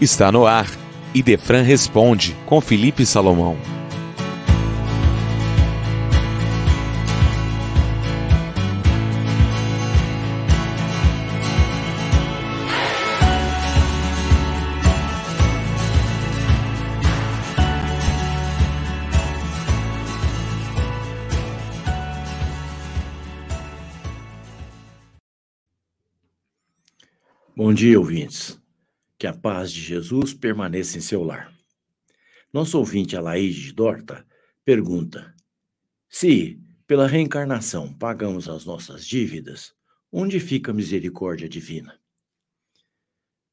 Está 0.00 0.32
no 0.32 0.46
ar. 0.46 0.66
Idefran 1.14 1.60
responde 1.60 2.34
com 2.46 2.58
Felipe 2.58 3.04
Salomão. 3.04 3.58
Bom 27.54 27.74
dia, 27.74 27.98
ouvintes. 28.00 28.59
Que 29.20 29.26
a 29.26 29.34
paz 29.34 29.70
de 29.70 29.82
Jesus 29.82 30.32
permaneça 30.32 30.96
em 30.96 31.02
seu 31.02 31.22
lar. 31.22 31.54
Nosso 32.50 32.78
ouvinte 32.78 33.14
Alaide 33.14 33.70
Dorta 33.70 34.26
pergunta: 34.64 35.36
Se, 36.08 36.58
pela 36.86 37.06
reencarnação, 37.06 37.92
pagamos 37.92 38.48
as 38.48 38.64
nossas 38.64 39.06
dívidas, 39.06 39.74
onde 40.10 40.40
fica 40.40 40.70
a 40.70 40.74
misericórdia 40.74 41.46
divina? 41.46 42.00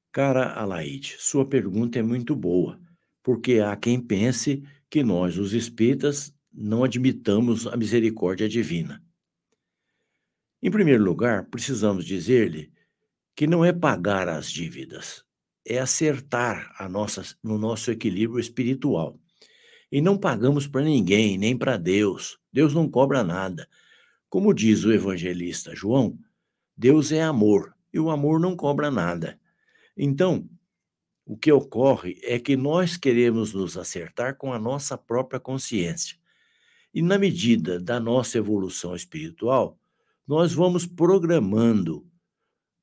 Cara 0.09 0.53
Alaide, 0.53 1.17
sua 1.19 1.45
pergunta 1.45 1.99
é 1.99 2.01
muito 2.01 2.33
boa, 2.33 2.79
porque 3.21 3.59
há 3.59 3.75
quem 3.75 3.99
pense 3.99 4.63
que 4.89 5.03
nós, 5.03 5.37
os 5.37 5.51
espíritas, 5.51 6.33
não 6.49 6.85
admitamos 6.85 7.67
a 7.67 7.75
misericórdia 7.75 8.47
divina. 8.47 9.03
Em 10.63 10.71
primeiro 10.71 11.03
lugar, 11.03 11.49
precisamos 11.49 12.05
dizer-lhe 12.05 12.71
que 13.35 13.45
não 13.45 13.65
é 13.65 13.73
pagar 13.73 14.29
as 14.29 14.49
dívidas, 14.49 15.26
é 15.67 15.79
acertar 15.79 16.73
a 16.79 16.87
nossa, 16.87 17.23
no 17.43 17.57
nosso 17.57 17.91
equilíbrio 17.91 18.39
espiritual. 18.39 19.19
E 19.91 19.99
não 20.01 20.17
pagamos 20.17 20.65
para 20.65 20.81
ninguém, 20.81 21.37
nem 21.37 21.57
para 21.57 21.75
Deus. 21.75 22.39
Deus 22.51 22.73
não 22.73 22.89
cobra 22.89 23.23
nada. 23.23 23.67
Como 24.29 24.53
diz 24.53 24.85
o 24.85 24.93
evangelista 24.93 25.75
João, 25.75 26.17
Deus 26.75 27.11
é 27.11 27.21
amor 27.21 27.75
e 27.93 27.99
o 27.99 28.09
amor 28.09 28.39
não 28.39 28.55
cobra 28.55 28.89
nada. 28.89 29.39
Então, 29.95 30.47
o 31.25 31.35
que 31.37 31.51
ocorre 31.51 32.17
é 32.23 32.39
que 32.39 32.55
nós 32.55 32.95
queremos 32.95 33.53
nos 33.53 33.77
acertar 33.77 34.37
com 34.37 34.53
a 34.53 34.59
nossa 34.59 34.97
própria 34.97 35.39
consciência. 35.39 36.17
E 36.93 37.01
na 37.01 37.17
medida 37.17 37.79
da 37.79 37.99
nossa 37.99 38.37
evolução 38.37 38.95
espiritual, 38.95 39.77
nós 40.25 40.53
vamos 40.53 40.85
programando 40.85 42.07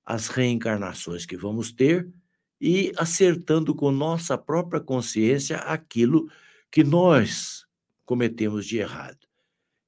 as 0.04 0.28
reencarnações 0.28 1.24
que 1.24 1.36
vamos 1.36 1.72
ter 1.72 2.12
e 2.60 2.92
acertando 2.96 3.74
com 3.74 3.90
nossa 3.90 4.38
própria 4.38 4.80
consciência 4.80 5.56
aquilo 5.58 6.30
que 6.70 6.82
nós 6.82 7.66
cometemos 8.04 8.66
de 8.66 8.78
errado. 8.78 9.26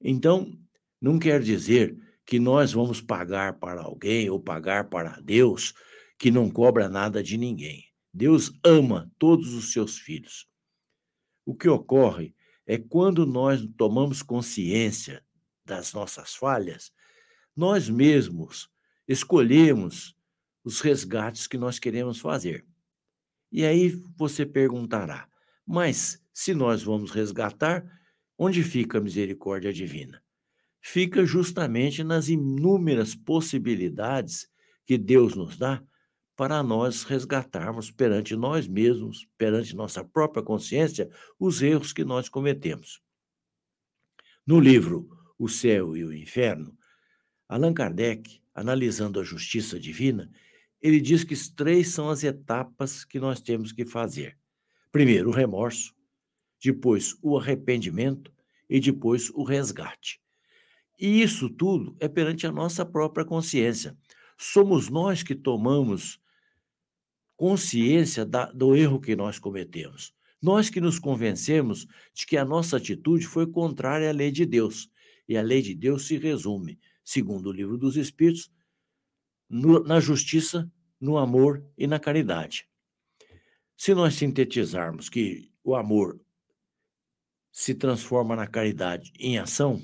Então, 0.01 0.51
não 1.01 1.19
quer 1.19 1.41
dizer 1.41 1.97
que 2.25 2.39
nós 2.39 2.73
vamos 2.73 2.99
pagar 2.99 3.53
para 3.59 3.81
alguém 3.81 4.29
ou 4.29 4.39
pagar 4.39 4.89
para 4.89 5.19
Deus 5.21 5.73
que 6.17 6.31
não 6.31 6.49
cobra 6.49 6.89
nada 6.89 7.23
de 7.23 7.37
ninguém. 7.37 7.85
Deus 8.13 8.51
ama 8.65 9.11
todos 9.17 9.53
os 9.53 9.71
seus 9.71 9.97
filhos. 9.97 10.47
O 11.45 11.55
que 11.55 11.69
ocorre 11.69 12.35
é 12.65 12.77
quando 12.77 13.25
nós 13.25 13.65
tomamos 13.77 14.21
consciência 14.21 15.23
das 15.63 15.93
nossas 15.93 16.35
falhas, 16.35 16.91
nós 17.55 17.89
mesmos 17.89 18.69
escolhemos 19.07 20.16
os 20.67 20.81
resgates 20.81 21.47
que 21.47 21.57
nós 21.57 21.79
queremos 21.79 22.19
fazer. 22.19 22.65
E 23.49 23.63
aí 23.63 23.89
você 24.17 24.45
perguntará: 24.45 25.29
mas 25.65 26.21
se 26.33 26.53
nós 26.53 26.83
vamos 26.83 27.09
resgatar, 27.09 27.85
onde 28.37 28.61
fica 28.61 28.97
a 28.97 29.01
misericórdia 29.01 29.71
divina? 29.71 30.21
Fica 30.81 31.25
justamente 31.25 32.03
nas 32.03 32.27
inúmeras 32.27 33.15
possibilidades 33.15 34.49
que 34.85 34.97
Deus 34.97 35.35
nos 35.35 35.57
dá 35.57 35.81
para 36.35 36.61
nós 36.61 37.03
resgatarmos 37.03 37.89
perante 37.89 38.35
nós 38.35 38.67
mesmos, 38.67 39.25
perante 39.37 39.75
nossa 39.75 40.03
própria 40.03 40.43
consciência, 40.43 41.09
os 41.39 41.61
erros 41.61 41.93
que 41.93 42.03
nós 42.03 42.27
cometemos. 42.27 43.01
No 44.45 44.59
livro 44.59 45.09
O 45.39 45.47
Céu 45.47 45.95
e 45.95 46.03
o 46.03 46.13
Inferno, 46.13 46.77
Allan 47.47 47.73
Kardec 47.73 48.41
analisando 48.57 49.19
a 49.19 49.23
justiça 49.23 49.79
divina, 49.79 50.31
ele 50.81 50.99
diz 50.99 51.23
que 51.23 51.35
três 51.53 51.89
são 51.89 52.09
as 52.09 52.23
etapas 52.23 53.03
que 53.03 53.19
nós 53.19 53.41
temos 53.41 53.71
que 53.71 53.85
fazer. 53.85 54.37
Primeiro, 54.91 55.29
o 55.29 55.33
remorso, 55.33 55.93
depois, 56.63 57.15
o 57.21 57.37
arrependimento 57.37 58.31
e 58.69 58.79
depois, 58.79 59.29
o 59.31 59.43
resgate. 59.43 60.19
E 60.99 61.21
isso 61.21 61.49
tudo 61.49 61.95
é 61.99 62.07
perante 62.07 62.47
a 62.47 62.51
nossa 62.51 62.85
própria 62.85 63.25
consciência. 63.25 63.95
Somos 64.37 64.89
nós 64.89 65.23
que 65.23 65.35
tomamos 65.35 66.19
consciência 67.35 68.25
da, 68.25 68.51
do 68.51 68.75
erro 68.75 68.99
que 68.99 69.15
nós 69.15 69.37
cometemos. 69.37 70.13
Nós 70.41 70.69
que 70.69 70.81
nos 70.81 70.99
convencemos 70.99 71.87
de 72.13 72.25
que 72.25 72.37
a 72.37 72.45
nossa 72.45 72.77
atitude 72.77 73.27
foi 73.27 73.47
contrária 73.47 74.09
à 74.09 74.11
lei 74.13 74.31
de 74.31 74.45
Deus. 74.45 74.89
E 75.27 75.37
a 75.37 75.41
lei 75.41 75.61
de 75.61 75.75
Deus 75.75 76.07
se 76.07 76.17
resume 76.17 76.79
segundo 77.07 77.47
o 77.47 77.53
livro 77.53 77.77
dos 77.77 77.95
Espíritos, 77.95 78.51
no, 79.49 79.83
na 79.83 79.99
justiça, 79.99 80.69
no 80.99 81.17
amor 81.17 81.63
e 81.77 81.87
na 81.87 81.99
caridade. 81.99 82.67
Se 83.75 83.93
nós 83.93 84.15
sintetizarmos 84.15 85.09
que 85.09 85.51
o 85.63 85.75
amor 85.75 86.19
se 87.51 87.75
transforma 87.75 88.35
na 88.35 88.47
caridade 88.47 89.11
em 89.19 89.37
ação, 89.37 89.81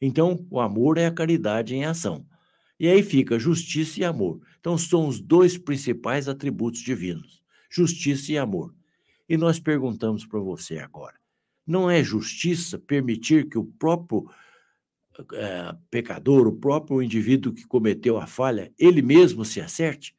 então 0.00 0.46
o 0.50 0.60
amor 0.60 0.98
é 0.98 1.06
a 1.06 1.12
caridade 1.12 1.74
em 1.74 1.84
ação. 1.84 2.26
E 2.78 2.88
aí 2.88 3.02
fica 3.02 3.38
justiça 3.38 4.00
e 4.00 4.04
amor. 4.04 4.40
Então 4.58 4.76
são 4.76 5.06
os 5.06 5.20
dois 5.20 5.56
principais 5.56 6.28
atributos 6.28 6.80
divinos: 6.80 7.42
justiça 7.70 8.32
e 8.32 8.38
amor. 8.38 8.74
E 9.28 9.36
nós 9.36 9.60
perguntamos 9.60 10.26
para 10.26 10.40
você 10.40 10.78
agora: 10.78 11.14
não 11.66 11.90
é 11.90 12.02
justiça 12.02 12.78
permitir 12.78 13.48
que 13.48 13.56
o 13.56 13.64
próprio 13.64 14.28
é, 15.34 15.74
pecador, 15.90 16.46
o 16.46 16.56
próprio 16.56 17.02
indivíduo 17.02 17.52
que 17.52 17.66
cometeu 17.66 18.18
a 18.18 18.26
falha, 18.26 18.72
ele 18.78 19.02
mesmo 19.02 19.44
se 19.44 19.60
acerte 19.60 20.14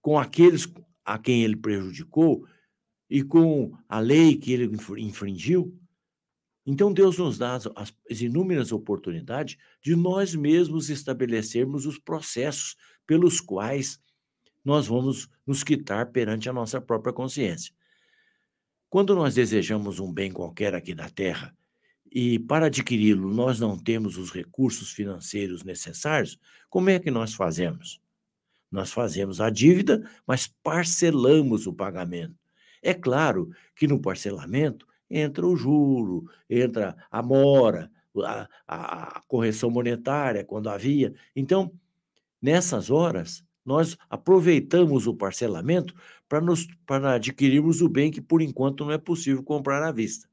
com 0.00 0.18
aqueles 0.18 0.68
a 1.04 1.18
quem 1.18 1.42
ele 1.42 1.56
prejudicou 1.56 2.46
e 3.08 3.22
com 3.22 3.76
a 3.88 3.98
lei 3.98 4.36
que 4.36 4.52
ele 4.52 4.70
infringiu. 4.98 5.78
Então, 6.64 6.92
Deus 6.92 7.18
nos 7.18 7.36
dá 7.36 7.56
as, 7.56 7.66
as 8.10 8.20
inúmeras 8.20 8.72
oportunidades 8.72 9.56
de 9.82 9.96
nós 9.96 10.34
mesmos 10.34 10.90
estabelecermos 10.90 11.86
os 11.86 11.98
processos 11.98 12.76
pelos 13.06 13.40
quais 13.40 14.00
nós 14.64 14.86
vamos 14.86 15.28
nos 15.46 15.64
quitar 15.64 16.12
perante 16.12 16.48
a 16.48 16.52
nossa 16.52 16.80
própria 16.80 17.12
consciência. 17.12 17.74
Quando 18.88 19.14
nós 19.14 19.34
desejamos 19.34 19.98
um 19.98 20.12
bem 20.12 20.30
qualquer 20.30 20.74
aqui 20.74 20.94
na 20.94 21.08
Terra 21.08 21.56
e 22.14 22.38
para 22.38 22.66
adquiri-lo 22.66 23.32
nós 23.32 23.58
não 23.58 23.78
temos 23.78 24.18
os 24.18 24.30
recursos 24.30 24.90
financeiros 24.90 25.64
necessários, 25.64 26.38
como 26.68 26.90
é 26.90 26.98
que 26.98 27.10
nós 27.10 27.34
fazemos? 27.34 28.00
Nós 28.70 28.92
fazemos 28.92 29.40
a 29.40 29.50
dívida, 29.50 30.08
mas 30.26 30.46
parcelamos 30.46 31.66
o 31.66 31.72
pagamento. 31.72 32.34
É 32.82 32.92
claro 32.92 33.50
que 33.74 33.86
no 33.86 34.00
parcelamento 34.00 34.86
entra 35.08 35.46
o 35.46 35.56
juro, 35.56 36.24
entra 36.48 36.96
a 37.10 37.22
mora, 37.22 37.90
a, 38.24 38.48
a, 38.66 39.20
correção 39.28 39.70
monetária, 39.70 40.44
quando 40.44 40.68
havia. 40.68 41.14
Então, 41.36 41.72
nessas 42.40 42.90
horas, 42.90 43.44
nós 43.64 43.96
aproveitamos 44.08 45.06
o 45.06 45.14
parcelamento 45.14 45.94
para 46.86 47.14
adquirirmos 47.14 47.80
o 47.82 47.88
bem 47.88 48.10
que, 48.10 48.20
por 48.20 48.42
enquanto, 48.42 48.84
não 48.84 48.92
é 48.92 48.98
possível 48.98 49.42
comprar 49.42 49.82
à 49.82 49.92
vista. 49.92 50.31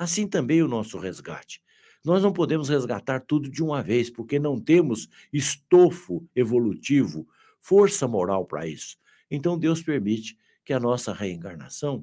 Assim 0.00 0.26
também 0.26 0.62
o 0.62 0.66
nosso 0.66 0.98
resgate. 0.98 1.60
Nós 2.02 2.22
não 2.22 2.32
podemos 2.32 2.70
resgatar 2.70 3.20
tudo 3.20 3.50
de 3.50 3.62
uma 3.62 3.82
vez, 3.82 4.08
porque 4.08 4.38
não 4.38 4.58
temos 4.58 5.10
estofo 5.30 6.26
evolutivo, 6.34 7.28
força 7.60 8.08
moral 8.08 8.46
para 8.46 8.66
isso. 8.66 8.96
Então 9.30 9.58
Deus 9.58 9.82
permite 9.82 10.38
que 10.64 10.72
a 10.72 10.80
nossa 10.80 11.12
reencarnação 11.12 12.02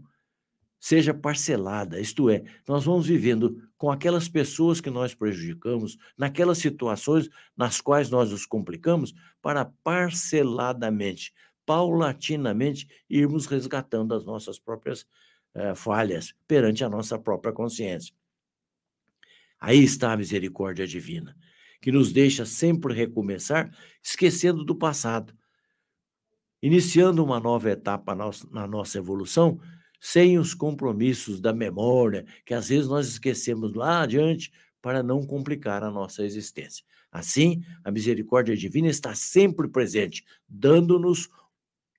seja 0.80 1.12
parcelada, 1.12 2.00
isto 2.00 2.30
é, 2.30 2.44
nós 2.68 2.86
vamos 2.86 3.08
vivendo 3.08 3.68
com 3.80 3.90
aquelas 3.90 4.30
pessoas 4.30 4.80
que 4.80 4.92
nós 4.92 5.16
prejudicamos, 5.16 5.98
naquelas 6.16 6.60
situações 6.60 7.28
nas 7.58 7.82
quais 7.82 8.12
nós 8.12 8.30
nos 8.30 8.46
complicamos, 8.46 9.12
para 9.42 9.66
parceladamente, 9.84 11.34
paulatinamente, 11.66 12.88
irmos 13.10 13.48
resgatando 13.48 14.14
as 14.14 14.24
nossas 14.24 14.60
próprias 14.60 15.04
eh, 15.58 15.76
falhas 15.76 16.34
perante 16.48 16.84
a 16.84 16.90
nossa 16.90 17.18
própria 17.20 17.52
consciência. 17.52 18.14
Aí 19.60 19.84
está 19.84 20.14
a 20.14 20.18
misericórdia 20.18 20.86
divina, 20.86 21.36
que 21.82 21.92
nos 21.92 22.14
deixa 22.14 22.46
sempre 22.46 22.94
recomeçar, 22.94 23.70
esquecendo 24.04 24.64
do 24.64 24.76
passado. 24.76 25.34
iniciando 26.62 27.24
uma 27.24 27.40
nova 27.40 27.70
etapa 27.72 28.16
na 28.16 28.68
nossa 28.68 28.98
evolução, 28.98 29.60
sem 30.00 30.38
os 30.38 30.54
compromissos 30.54 31.40
da 31.40 31.54
memória, 31.54 32.26
que 32.46 32.54
às 32.54 32.70
vezes 32.70 32.88
nós 32.88 33.08
esquecemos 33.08 33.74
lá 33.74 34.02
adiante 34.02 34.52
para 34.82 35.04
não 35.04 35.26
complicar 35.26 35.84
a 35.84 35.92
nossa 35.92 36.24
existência. 36.24 36.84
Assim, 37.12 37.64
a 37.84 37.92
misericórdia 37.92 38.56
divina 38.56 38.88
está 38.88 39.16
sempre 39.16 39.68
presente, 39.68 40.24
dando-nos 40.48 41.30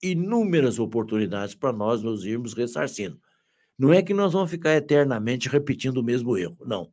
inúmeras 0.03 0.79
oportunidades 0.79 1.55
para 1.55 1.73
nós 1.73 2.03
nos 2.03 2.25
irmos 2.25 2.53
ressarcindo. 2.55 3.21
Não 3.79 3.93
é 3.93 4.03
que 4.03 4.13
nós 4.13 4.33
vamos 4.33 4.51
ficar 4.51 4.75
eternamente 4.75 5.49
repetindo 5.49 5.99
o 5.99 6.03
mesmo 6.03 6.37
erro, 6.37 6.59
não. 6.67 6.93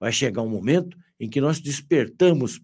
Vai 0.00 0.10
chegar 0.10 0.42
um 0.42 0.48
momento 0.48 0.96
em 1.20 1.28
que 1.28 1.40
nós 1.40 1.60
despertamos 1.60 2.60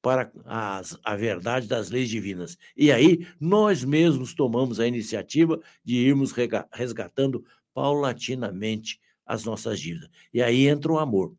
para 0.00 0.32
as, 0.44 0.98
a 1.04 1.16
verdade 1.16 1.66
das 1.66 1.90
leis 1.90 2.08
divinas. 2.08 2.56
E 2.76 2.90
aí 2.90 3.26
nós 3.38 3.84
mesmos 3.84 4.32
tomamos 4.32 4.80
a 4.80 4.86
iniciativa 4.86 5.60
de 5.84 5.96
irmos 5.96 6.32
resgatando 6.72 7.44
paulatinamente 7.74 8.98
as 9.26 9.44
nossas 9.44 9.78
dívidas. 9.78 10.08
E 10.32 10.42
aí 10.42 10.66
entra 10.66 10.90
o 10.90 10.98
amor, 10.98 11.34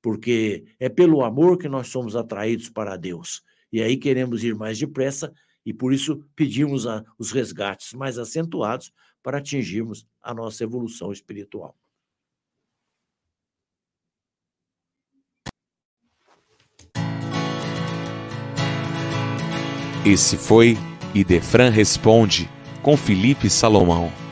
porque 0.00 0.64
é 0.80 0.88
pelo 0.88 1.22
amor 1.22 1.58
que 1.58 1.68
nós 1.68 1.88
somos 1.88 2.16
atraídos 2.16 2.70
para 2.70 2.96
Deus. 2.96 3.42
E 3.70 3.82
aí 3.82 3.96
queremos 3.96 4.42
ir 4.42 4.54
mais 4.54 4.78
depressa 4.78 5.32
e 5.64 5.74
por 5.74 5.92
isso 5.92 6.24
pedimos 6.34 6.86
a, 6.86 7.04
os 7.18 7.32
resgates 7.32 7.92
mais 7.92 8.18
acentuados 8.18 8.92
para 9.26 9.38
atingirmos 9.38 10.06
a 10.22 10.32
nossa 10.32 10.62
evolução 10.62 11.10
espiritual. 11.10 11.76
Esse 20.06 20.36
foi 20.36 20.76
Idefran 21.12 21.70
Responde 21.70 22.48
com 22.84 22.96
Felipe 22.96 23.50
Salomão. 23.50 24.25